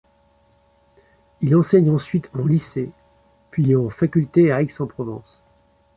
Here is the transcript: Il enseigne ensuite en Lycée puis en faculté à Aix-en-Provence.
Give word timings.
Il 1.41 1.55
enseigne 1.55 1.91
ensuite 1.91 2.31
en 2.33 2.39
Lycée 2.47 2.91
puis 3.51 3.75
en 3.75 3.91
faculté 3.91 4.51
à 4.51 4.63
Aix-en-Provence. 4.63 5.43